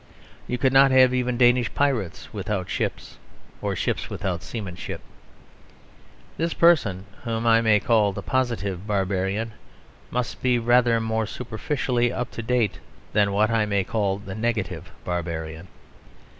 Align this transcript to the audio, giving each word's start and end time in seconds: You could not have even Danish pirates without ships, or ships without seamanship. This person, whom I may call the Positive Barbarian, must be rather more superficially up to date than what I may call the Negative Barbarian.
You 0.47 0.57
could 0.57 0.73
not 0.73 0.89
have 0.89 1.13
even 1.13 1.37
Danish 1.37 1.71
pirates 1.75 2.33
without 2.33 2.71
ships, 2.71 3.19
or 3.61 3.75
ships 3.75 4.09
without 4.09 4.41
seamanship. 4.41 4.99
This 6.37 6.55
person, 6.55 7.05
whom 7.23 7.45
I 7.45 7.61
may 7.61 7.79
call 7.79 8.11
the 8.11 8.23
Positive 8.23 8.87
Barbarian, 8.87 9.51
must 10.09 10.41
be 10.41 10.57
rather 10.57 10.99
more 10.99 11.27
superficially 11.27 12.11
up 12.11 12.31
to 12.31 12.41
date 12.41 12.79
than 13.13 13.31
what 13.31 13.51
I 13.51 13.67
may 13.67 13.83
call 13.83 14.17
the 14.17 14.33
Negative 14.33 14.89
Barbarian. 15.05 15.67